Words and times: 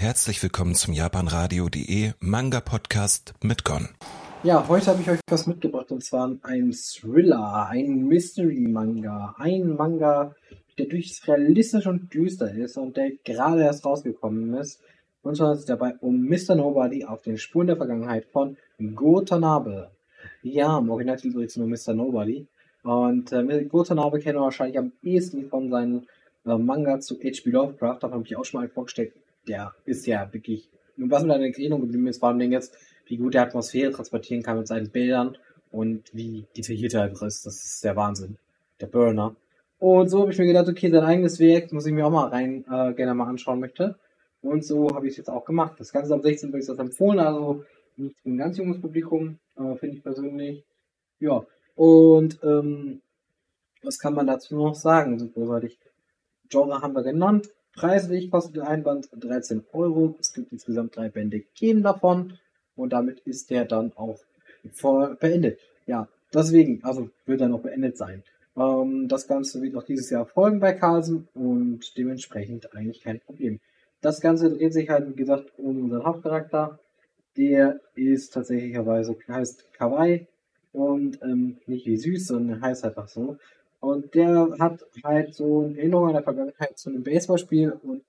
Herzlich 0.00 0.42
willkommen 0.42 0.74
zum 0.74 0.94
japanradio.de 0.94 2.12
Manga 2.20 2.60
Podcast 2.60 3.34
mit 3.42 3.66
Gon. 3.66 3.90
Ja, 4.42 4.66
heute 4.66 4.86
habe 4.86 5.02
ich 5.02 5.10
euch 5.10 5.20
was 5.28 5.46
mitgebracht 5.46 5.92
und 5.92 6.02
zwar 6.02 6.38
ein 6.40 6.72
Thriller, 6.72 7.68
ein 7.68 8.06
Mystery 8.06 8.60
Manga, 8.60 9.34
ein 9.36 9.76
Manga, 9.76 10.34
der 10.78 10.86
durchaus 10.86 11.28
realistisch 11.28 11.86
und 11.86 12.14
düster 12.14 12.50
ist 12.50 12.78
und 12.78 12.96
der 12.96 13.10
gerade 13.24 13.60
erst 13.60 13.84
rausgekommen 13.84 14.54
ist. 14.54 14.80
Und 15.20 15.36
zwar 15.36 15.52
ist 15.52 15.58
es 15.58 15.64
dabei 15.66 15.94
um 16.00 16.24
Mr. 16.24 16.54
Nobody 16.54 17.04
auf 17.04 17.20
den 17.20 17.36
Spuren 17.36 17.66
der 17.66 17.76
Vergangenheit 17.76 18.24
von 18.24 18.56
Gotanabe. 18.94 19.90
Ja, 20.42 20.78
im 20.78 20.88
Originaltitel 20.88 21.34
übrigens 21.34 21.58
nur 21.58 21.68
Mr. 21.68 21.92
Nobody. 21.92 22.46
Und 22.84 23.32
äh, 23.32 23.64
Gotanabe 23.66 24.18
kennen 24.20 24.38
wir 24.38 24.44
wahrscheinlich 24.44 24.78
am 24.78 24.92
ehesten 25.02 25.50
von 25.50 25.68
seinen 25.68 26.06
äh, 26.46 26.56
Manga 26.56 27.00
zu 27.00 27.16
H.P. 27.16 27.50
Lovecraft. 27.50 27.98
Da 28.00 28.10
habe 28.10 28.24
ich 28.24 28.34
auch 28.34 28.46
schon 28.46 28.62
mal 28.62 28.68
vorgestellt. 28.70 29.12
Der 29.48 29.74
ist 29.84 30.06
ja 30.06 30.32
wirklich, 30.32 30.68
was 30.96 31.22
mit 31.22 31.32
einer 31.32 31.44
Erinnerung 31.44 31.82
geblieben 31.82 32.06
ist, 32.06 32.18
vor 32.18 32.28
allem 32.28 32.52
jetzt, 32.52 32.76
wie 33.06 33.16
gut 33.16 33.34
er 33.34 33.42
Atmosphäre 33.42 33.92
transportieren 33.92 34.42
kann 34.42 34.58
mit 34.58 34.68
seinen 34.68 34.90
Bildern 34.90 35.36
und 35.70 36.14
wie 36.14 36.46
detailliert 36.56 36.94
er 36.94 37.02
einfach 37.02 37.26
ist. 37.26 37.46
Das 37.46 37.64
ist 37.64 37.84
der 37.84 37.96
Wahnsinn. 37.96 38.36
Der 38.80 38.86
Burner. 38.86 39.36
Und 39.78 40.08
so 40.08 40.20
habe 40.20 40.32
ich 40.32 40.38
mir 40.38 40.46
gedacht, 40.46 40.68
okay, 40.68 40.90
sein 40.90 41.04
eigenes 41.04 41.40
Werk 41.40 41.72
muss 41.72 41.86
ich 41.86 41.92
mir 41.92 42.06
auch 42.06 42.10
mal 42.10 42.28
rein 42.28 42.64
äh, 42.70 42.92
gerne 42.92 43.14
mal 43.14 43.28
anschauen 43.28 43.60
möchte. 43.60 43.96
Und 44.42 44.64
so 44.64 44.94
habe 44.94 45.06
ich 45.06 45.12
es 45.12 45.16
jetzt 45.18 45.30
auch 45.30 45.44
gemacht. 45.44 45.74
Das 45.78 45.92
Ganze 45.92 46.12
am 46.14 46.22
16. 46.22 46.52
wird 46.52 46.68
das 46.68 46.78
empfohlen, 46.78 47.18
also 47.18 47.64
nicht 47.96 48.16
ein 48.24 48.36
ganz 48.36 48.56
junges 48.58 48.80
Publikum, 48.80 49.38
äh, 49.56 49.76
finde 49.76 49.96
ich 49.96 50.02
persönlich. 50.02 50.64
Ja. 51.18 51.44
Und 51.76 52.38
ähm, 52.42 53.00
was 53.82 53.98
kann 53.98 54.14
man 54.14 54.26
dazu 54.26 54.56
noch 54.56 54.74
sagen? 54.74 55.18
So 55.18 55.28
großartig. 55.28 55.78
Genre 56.48 56.82
haben 56.82 56.94
wir 56.94 57.02
genannt. 57.02 57.50
Preislich 57.80 58.30
kostet 58.30 58.56
der 58.56 58.68
Einband 58.68 59.08
13 59.10 59.64
Euro. 59.72 60.14
Es 60.20 60.34
gibt 60.34 60.52
insgesamt 60.52 60.96
drei 60.96 61.08
Bände, 61.08 61.44
gehen 61.54 61.82
davon. 61.82 62.34
Und 62.76 62.92
damit 62.92 63.20
ist 63.20 63.48
der 63.48 63.64
dann 63.64 63.94
auch 63.96 64.18
beendet. 65.18 65.60
Ja, 65.86 66.06
deswegen, 66.34 66.84
also 66.84 67.08
wird 67.24 67.40
dann 67.40 67.54
auch 67.54 67.62
beendet 67.62 67.96
sein. 67.96 68.22
Ähm, 68.54 69.08
das 69.08 69.26
Ganze 69.26 69.62
wird 69.62 69.74
auch 69.76 69.84
dieses 69.84 70.10
Jahr 70.10 70.26
folgen 70.26 70.60
bei 70.60 70.74
Carlsen 70.74 71.26
und 71.32 71.96
dementsprechend 71.96 72.76
eigentlich 72.76 73.00
kein 73.00 73.20
Problem. 73.20 73.60
Das 74.02 74.20
Ganze 74.20 74.50
dreht 74.50 74.74
sich 74.74 74.90
halt, 74.90 75.08
wie 75.08 75.16
gesagt, 75.16 75.50
um 75.56 75.84
unseren 75.84 76.04
Hauptcharakter. 76.04 76.78
Der 77.38 77.80
ist 77.94 78.34
tatsächlicherweise, 78.34 79.16
heißt 79.26 79.72
Kawaii 79.72 80.26
und 80.74 81.18
ähm, 81.22 81.56
nicht 81.64 81.86
wie 81.86 81.96
süß, 81.96 82.26
sondern 82.26 82.60
heißt 82.60 82.84
einfach 82.84 83.08
so. 83.08 83.38
Und 83.80 84.14
der 84.14 84.56
hat 84.58 84.84
halt 85.02 85.34
so 85.34 85.62
eine 85.62 85.78
Erinnerung 85.78 86.08
an 86.08 86.14
der 86.14 86.22
Vergangenheit 86.22 86.78
zu 86.78 86.90
einem 86.90 87.02
Baseballspiel 87.02 87.72
und 87.82 88.02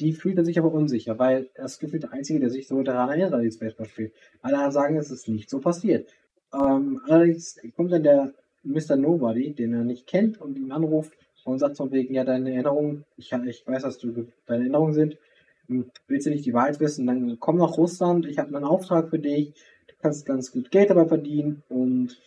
die 0.00 0.14
fühlt 0.14 0.38
er 0.38 0.46
sich 0.46 0.58
aber 0.58 0.72
unsicher, 0.72 1.18
weil 1.18 1.50
ist 1.54 1.78
gefühlt 1.78 2.04
der 2.04 2.12
Einzige, 2.12 2.40
der 2.40 2.48
sich 2.48 2.66
so 2.66 2.82
daran 2.82 3.10
erinnert 3.10 3.42
dieses 3.42 3.58
Baseballspiel. 3.58 4.12
Alle 4.40 4.72
sagen, 4.72 4.96
es 4.96 5.10
ist 5.10 5.28
nicht 5.28 5.50
so 5.50 5.60
passiert. 5.60 6.08
Ähm, 6.54 7.02
allerdings 7.06 7.60
kommt 7.76 7.92
dann 7.92 8.02
der 8.02 8.32
Mr. 8.64 8.96
Nobody, 8.96 9.52
den 9.52 9.74
er 9.74 9.84
nicht 9.84 10.06
kennt 10.06 10.40
und 10.40 10.56
ihn 10.56 10.72
anruft 10.72 11.12
und 11.44 11.58
sagt 11.58 11.76
von 11.76 11.92
wegen, 11.92 12.14
ja, 12.14 12.24
deine 12.24 12.52
Erinnerungen, 12.52 13.04
ich, 13.16 13.32
ich 13.32 13.66
weiß, 13.66 13.82
dass 13.82 13.98
du 13.98 14.26
deine 14.46 14.62
Erinnerungen 14.64 14.94
sind, 14.94 15.18
hm, 15.66 15.90
willst 16.08 16.26
du 16.26 16.30
nicht 16.30 16.46
die 16.46 16.54
Wahrheit 16.54 16.80
wissen, 16.80 17.06
dann 17.06 17.38
komm 17.38 17.58
nach 17.58 17.76
Russland, 17.76 18.26
ich 18.26 18.38
habe 18.38 18.54
einen 18.56 18.64
Auftrag 18.64 19.10
für 19.10 19.18
dich, 19.18 19.52
du 19.86 19.94
kannst 20.00 20.26
ganz 20.26 20.52
gut 20.52 20.70
Geld 20.70 20.90
dabei 20.90 21.06
verdienen 21.06 21.62
und 21.68 22.18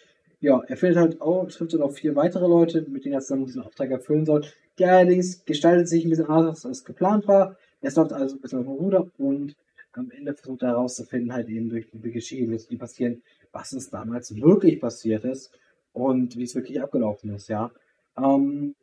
ja, 0.43 0.61
er 0.67 0.75
findet 0.75 0.97
halt 0.97 1.21
auch, 1.21 1.47
trifft 1.47 1.73
dann 1.73 1.81
auch 1.81 1.93
vier 1.93 2.17
weitere 2.17 2.45
Leute, 2.45 2.81
mit 2.89 3.05
denen 3.05 3.13
er 3.13 3.21
zusammen 3.21 3.45
diesen 3.45 3.61
Auftrag 3.61 3.89
erfüllen 3.89 4.25
soll. 4.25 4.43
Der 4.77 4.91
allerdings 4.91 5.45
gestaltet 5.45 5.87
sich 5.87 6.03
ein 6.03 6.09
bisschen 6.09 6.27
anders, 6.27 6.65
als 6.65 6.83
geplant 6.83 7.29
war. 7.29 7.55
Es 7.79 7.95
läuft 7.95 8.11
also 8.11 8.35
ein 8.35 8.41
bisschen 8.41 8.59
auf 8.59 8.65
dem 8.65 8.73
Ruder 8.73 9.09
und 9.17 9.55
am 9.93 10.11
Ende 10.11 10.33
versucht 10.33 10.63
er 10.63 10.69
herauszufinden, 10.69 11.31
halt 11.31 11.47
eben 11.47 11.69
durch 11.69 11.87
die 11.93 12.11
Geschehnisse, 12.11 12.67
die 12.67 12.75
passieren, 12.75 13.21
was 13.53 13.71
es 13.71 13.89
damals 13.89 14.35
wirklich 14.35 14.81
passiert 14.81 15.23
ist 15.23 15.49
und 15.93 16.35
wie 16.35 16.43
es 16.43 16.55
wirklich 16.55 16.81
abgelaufen 16.81 17.33
ist, 17.33 17.47
ja. 17.47 17.71
Ähm, 18.17 18.75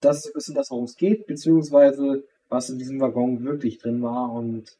das 0.00 0.18
ist 0.18 0.26
ein 0.26 0.32
bisschen 0.34 0.54
das, 0.56 0.70
worum 0.70 0.84
es 0.84 0.96
geht, 0.96 1.26
beziehungsweise 1.26 2.24
was 2.50 2.68
in 2.68 2.78
diesem 2.78 3.00
Waggon 3.00 3.42
wirklich 3.44 3.78
drin 3.78 4.02
war 4.02 4.30
und 4.30 4.76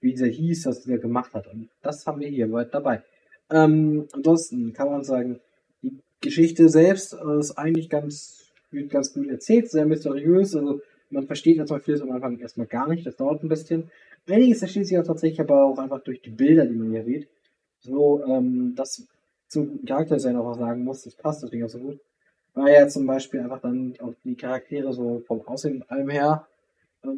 wie 0.00 0.12
dieser 0.12 0.28
hieß, 0.28 0.66
was 0.66 0.82
dieser 0.82 0.98
gemacht 0.98 1.34
hat. 1.34 1.48
Und 1.48 1.70
das 1.82 2.06
haben 2.06 2.20
wir 2.20 2.28
hier 2.28 2.46
dabei. 2.70 3.02
Ähm, 3.50 4.06
ansonsten 4.12 4.72
kann 4.72 4.90
man 4.90 5.04
sagen, 5.04 5.40
die 5.82 5.98
Geschichte 6.20 6.68
selbst 6.68 7.14
ist 7.38 7.52
eigentlich 7.52 7.88
ganz, 7.88 8.50
wird 8.70 8.90
ganz 8.90 9.12
gut 9.12 9.28
erzählt, 9.28 9.70
sehr 9.70 9.86
mysteriös. 9.86 10.54
Also 10.54 10.80
man 11.10 11.26
versteht 11.26 11.58
erstmal 11.58 11.80
vieles 11.80 12.02
am 12.02 12.12
Anfang 12.12 12.38
erstmal 12.38 12.66
gar 12.66 12.88
nicht, 12.88 13.06
das 13.06 13.16
dauert 13.16 13.42
ein 13.42 13.48
bisschen. 13.48 13.90
Einiges 14.28 14.60
versteht 14.60 14.86
sich 14.86 14.98
auch 14.98 15.06
tatsächlich 15.06 15.40
aber 15.40 15.64
auch 15.64 15.78
einfach 15.78 16.00
durch 16.00 16.20
die 16.22 16.30
Bilder, 16.30 16.66
die 16.66 16.76
man 16.76 16.90
hier 16.90 17.04
sieht. 17.04 17.28
So, 17.80 18.22
ähm, 18.24 18.74
das 18.76 19.06
zum 19.48 19.84
Charakterdesign 19.84 20.36
auch 20.36 20.54
sagen 20.54 20.84
muss, 20.84 21.02
das 21.02 21.16
passt 21.16 21.42
deswegen 21.42 21.64
auch 21.64 21.68
so 21.68 21.78
gut. 21.78 22.00
Weil 22.54 22.74
ja 22.74 22.88
zum 22.88 23.06
Beispiel 23.06 23.40
einfach 23.40 23.60
dann 23.60 23.94
auch 24.00 24.14
die 24.24 24.36
Charaktere 24.36 24.92
so 24.92 25.22
vom 25.26 25.46
Aussehen 25.46 25.76
und 25.76 25.90
allem 25.90 26.10
her 26.10 26.46
äh, 27.02 27.08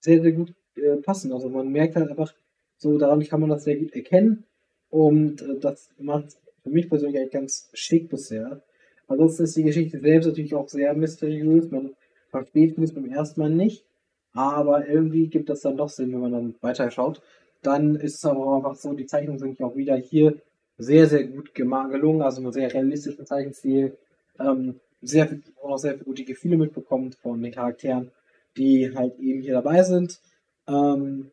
sehr, 0.00 0.22
sehr 0.22 0.32
gut 0.32 0.54
äh, 0.76 0.96
passen. 0.96 1.32
Also 1.32 1.48
man 1.48 1.68
merkt 1.68 1.96
halt 1.96 2.10
einfach, 2.10 2.32
so 2.76 2.98
daran 2.98 3.22
kann 3.24 3.40
man 3.40 3.50
das 3.50 3.64
sehr 3.64 3.76
gut 3.76 3.92
erkennen. 3.92 4.44
Und 4.90 5.42
äh, 5.42 5.58
das 5.60 5.90
macht 5.98 6.36
für 6.62 6.70
mich 6.70 6.88
persönlich 6.88 7.18
eigentlich 7.18 7.32
ganz 7.32 7.70
schick 7.72 8.08
bisher. 8.08 8.60
Ansonsten 9.08 9.44
ist 9.44 9.56
die 9.56 9.64
Geschichte 9.64 9.98
selbst 10.00 10.26
natürlich 10.26 10.54
auch 10.54 10.68
sehr 10.68 10.94
mysteriös. 10.94 11.70
Man 11.70 11.94
versteht 12.30 12.78
es 12.78 12.94
beim 12.94 13.10
ersten 13.10 13.40
Mal 13.40 13.50
nicht. 13.50 13.84
Aber 14.32 14.86
irgendwie 14.86 15.26
gibt 15.26 15.48
das 15.48 15.62
dann 15.62 15.76
doch 15.76 15.88
Sinn, 15.88 16.12
wenn 16.12 16.20
man 16.20 16.32
dann 16.32 16.54
weiter 16.60 16.90
schaut. 16.90 17.20
Dann 17.62 17.96
ist 17.96 18.16
es 18.16 18.24
aber 18.24 18.46
auch 18.46 18.56
einfach 18.56 18.76
so, 18.76 18.92
die 18.92 19.06
Zeichnungen 19.06 19.38
sind 19.38 19.60
auch 19.60 19.74
wieder 19.74 19.96
hier 19.96 20.36
sehr, 20.78 21.06
sehr 21.06 21.24
gut 21.24 21.54
gelungen. 21.54 22.22
Also 22.22 22.40
einen 22.40 22.52
sehr 22.52 22.72
realistischen 22.72 23.26
Zeichenstil. 23.26 23.96
Ähm, 24.38 24.80
sehr, 25.02 25.28
auch 25.62 25.78
sehr 25.78 25.96
gute 25.96 26.24
Gefühle 26.24 26.56
mitbekommt 26.56 27.14
von 27.16 27.42
den 27.42 27.52
Charakteren, 27.52 28.10
die 28.56 28.94
halt 28.94 29.18
eben 29.18 29.40
hier 29.40 29.54
dabei 29.54 29.82
sind. 29.82 30.20
Ähm, 30.68 31.30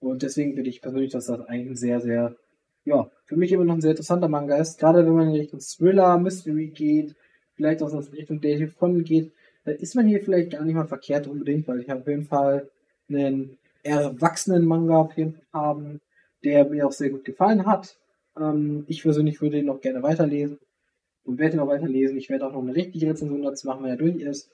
und 0.00 0.22
deswegen 0.22 0.54
finde 0.54 0.70
ich 0.70 0.82
persönlich, 0.82 1.12
dass 1.12 1.26
das 1.26 1.40
eigentlich 1.40 1.70
ein 1.70 1.76
sehr, 1.76 2.00
sehr 2.00 2.36
ja, 2.84 3.10
für 3.24 3.36
mich 3.36 3.52
immer 3.52 3.64
noch 3.64 3.74
ein 3.74 3.80
sehr 3.80 3.92
interessanter 3.92 4.28
Manga 4.28 4.56
ist. 4.56 4.78
Gerade 4.78 5.04
wenn 5.04 5.14
man 5.14 5.28
in 5.28 5.36
Richtung 5.36 5.60
Thriller, 5.60 6.18
Mystery 6.18 6.68
geht, 6.68 7.14
vielleicht 7.54 7.82
auch 7.82 7.92
in 7.92 7.98
Richtung 7.98 8.40
Daily 8.40 8.66
Fun 8.68 9.04
geht, 9.04 9.32
dann 9.64 9.76
ist 9.76 9.94
man 9.94 10.06
hier 10.06 10.20
vielleicht 10.20 10.52
gar 10.52 10.64
nicht 10.64 10.74
mal 10.74 10.86
verkehrt 10.86 11.26
unbedingt, 11.26 11.66
weil 11.66 11.80
ich 11.80 11.90
auf 11.90 12.06
jeden 12.06 12.24
Fall 12.24 12.68
einen 13.08 13.56
erwachsenen 13.82 14.64
Manga 14.64 14.96
auf 14.96 15.16
jeden 15.16 15.34
Fall 15.34 15.44
haben, 15.52 16.00
der 16.42 16.64
mir 16.66 16.86
auch 16.86 16.92
sehr 16.92 17.10
gut 17.10 17.24
gefallen 17.24 17.66
hat. 17.66 17.96
Ähm, 18.38 18.84
ich 18.88 19.02
persönlich 19.02 19.40
würde 19.40 19.58
ihn 19.58 19.70
auch 19.70 19.80
gerne 19.80 20.02
weiterlesen 20.02 20.58
und 21.24 21.38
werde 21.38 21.56
ihn 21.56 21.60
auch 21.60 21.68
weiterlesen. 21.68 22.18
Ich 22.18 22.28
werde 22.28 22.46
auch 22.46 22.52
noch 22.52 22.62
eine 22.62 22.74
richtige 22.74 23.08
Rezension 23.08 23.42
dazu 23.42 23.66
machen, 23.66 23.84
wenn 23.84 23.90
er 23.90 23.96
durch 23.96 24.16
ist, 24.16 24.50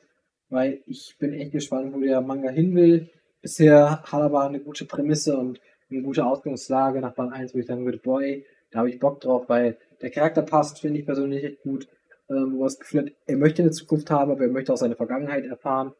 weil 0.49 0.81
ich 0.87 1.17
bin 1.19 1.33
echt 1.33 1.53
gespannt, 1.53 1.93
wo 1.93 2.01
der 2.01 2.21
Manga 2.21 2.51
hin 2.51 2.75
will. 2.75 3.09
Bisher 3.43 4.03
hat 4.03 4.12
er 4.12 4.25
aber 4.25 4.43
eine 4.43 4.61
gute 4.61 4.85
Prämisse 4.85 5.37
und 5.37 5.61
eine 5.91 6.03
gute 6.03 6.25
Ausgangslage 6.25 7.01
nach 7.01 7.15
Band 7.15 7.33
1, 7.33 7.55
wo 7.55 7.59
ich 7.59 7.67
sagen 7.67 7.84
würde, 7.84 7.99
boy, 7.99 8.45
da 8.71 8.81
habe 8.81 8.91
ich 8.91 9.01
Bock 9.01 9.21
drauf, 9.21 9.49
weil 9.49 9.77
der 10.01 10.11
Charakter 10.11 10.43
passt, 10.43 10.81
finde 10.81 11.01
ich 11.01 11.06
persönlich 11.06 11.45
echt 11.45 11.62
gut. 11.62 11.89
Ähm, 12.28 12.55
wo 12.55 12.62
er 12.62 12.67
das 12.67 12.78
Gefühl 12.78 13.06
hat, 13.06 13.12
er 13.27 13.37
möchte 13.37 13.62
eine 13.62 13.73
Zukunft 13.73 14.11
haben, 14.11 14.31
aber 14.31 14.43
er 14.43 14.50
möchte 14.50 14.73
auch 14.73 14.77
seine 14.77 14.95
Vergangenheit 14.95 15.45
erfahren. 15.47 15.93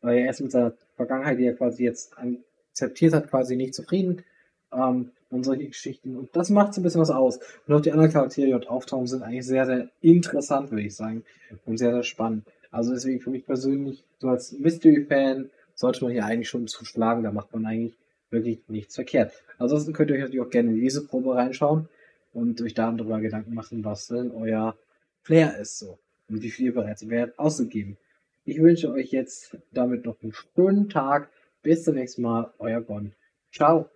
Weil 0.00 0.18
er 0.18 0.30
ist 0.30 0.40
mit 0.40 0.52
seiner 0.52 0.74
Vergangenheit, 0.96 1.38
die 1.38 1.46
er 1.46 1.54
quasi 1.54 1.84
jetzt 1.84 2.14
akzeptiert 2.16 3.14
hat, 3.14 3.28
quasi 3.28 3.56
nicht 3.56 3.74
zufrieden. 3.74 4.22
Ähm, 4.72 5.10
und 5.32 5.44
solche 5.44 5.66
Geschichten. 5.66 6.16
Und 6.16 6.36
das 6.36 6.50
macht 6.50 6.74
so 6.74 6.80
ein 6.80 6.84
bisschen 6.84 7.00
was 7.00 7.10
aus. 7.10 7.40
Und 7.66 7.74
auch 7.74 7.80
die 7.80 7.90
anderen 7.90 8.12
Charaktere, 8.12 8.46
die 8.46 8.52
dort 8.52 8.68
auftauchen, 8.68 9.06
sind 9.06 9.22
eigentlich 9.22 9.46
sehr, 9.46 9.64
sehr 9.64 9.88
interessant, 10.02 10.70
würde 10.70 10.82
ich 10.84 10.94
sagen. 10.94 11.24
Und 11.64 11.78
sehr, 11.78 11.92
sehr 11.92 12.02
spannend. 12.02 12.44
Also 12.70 12.92
deswegen 12.92 13.20
für 13.20 13.30
mich 13.30 13.46
persönlich, 13.46 14.04
so 14.18 14.28
als 14.28 14.52
Mystery-Fan, 14.52 15.50
sollte 15.74 16.04
man 16.04 16.12
hier 16.12 16.26
eigentlich 16.26 16.50
schon 16.50 16.68
zuschlagen. 16.68 17.24
Da 17.24 17.32
macht 17.32 17.52
man 17.54 17.64
eigentlich 17.64 17.94
wirklich 18.32 18.60
nichts 18.68 18.94
verkehrt. 18.94 19.32
Ansonsten 19.58 19.92
könnt 19.92 20.10
ihr 20.10 20.16
euch 20.16 20.22
natürlich 20.22 20.44
auch 20.44 20.50
gerne 20.50 20.70
in 20.70 20.80
diese 20.80 21.06
Probe 21.06 21.34
reinschauen 21.34 21.88
und 22.32 22.60
euch 22.60 22.74
darüber 22.74 23.20
Gedanken 23.20 23.54
machen, 23.54 23.84
was 23.84 24.08
denn 24.08 24.30
euer 24.30 24.76
Flair 25.22 25.58
ist 25.58 25.78
so 25.78 25.98
und 26.28 26.42
wie 26.42 26.50
viel 26.50 26.66
ihr 26.66 26.74
bereits 26.74 27.08
Wert 27.08 27.38
auszugeben. 27.38 27.96
Ich 28.44 28.60
wünsche 28.60 28.90
euch 28.90 29.12
jetzt 29.12 29.56
damit 29.70 30.04
noch 30.04 30.20
einen 30.22 30.32
schönen 30.32 30.88
Tag. 30.88 31.30
Bis 31.62 31.84
zum 31.84 31.94
nächsten 31.94 32.22
Mal, 32.22 32.52
euer 32.58 32.80
Gon. 32.80 33.12
Ciao. 33.52 33.88